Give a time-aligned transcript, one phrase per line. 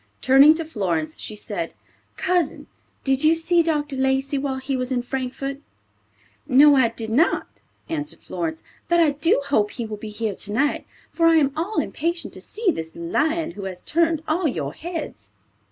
[0.19, 1.75] Turning to Florence, she said,
[2.17, 2.65] "Cousin,
[3.03, 3.95] did you see Dr.
[3.95, 5.59] Lacey while he was in Frankfort?"
[6.47, 7.45] "No; I did not,"
[7.87, 11.77] answered Florence; "but I do hope he will be here tonight, for I am all
[11.79, 15.33] impatient to see this lion who has turned all your heads."